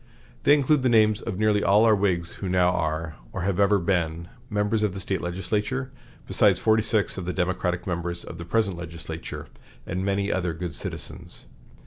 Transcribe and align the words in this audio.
They 0.45 0.55
include 0.55 0.81
the 0.81 0.89
names 0.89 1.21
of 1.21 1.37
nearly 1.37 1.63
all 1.63 1.85
our 1.85 1.93
Whigs 1.95 2.31
who 2.41 2.49
now 2.49 2.69
are, 2.71 3.17
or 3.31 3.41
have 3.43 3.59
ever 3.59 3.77
been, 3.77 4.29
members 4.49 4.81
of 4.81 4.95
the 4.95 4.99
State 4.99 5.21
legislature, 5.21 5.91
besides 6.25 6.57
forty 6.57 6.81
six 6.81 7.19
of 7.19 7.25
the 7.25 7.33
Democratic 7.33 7.85
members 7.85 8.23
of 8.23 8.39
the 8.39 8.45
present 8.45 8.77
legislature, 8.77 9.45
and 9.85 10.03
many 10.03 10.31
other 10.31 10.55
good 10.55 10.73
citizens. 10.73 11.45